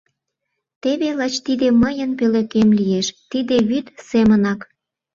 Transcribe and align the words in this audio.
—Теве 0.81 1.09
лач 1.19 1.33
тиде 1.45 1.67
мыйын 1.83 2.11
пӧлекем 2.19 2.69
лиеш.. 2.77 3.07
тиде 3.31 3.57
вӱд 3.69 3.85
семынак… 4.09 4.59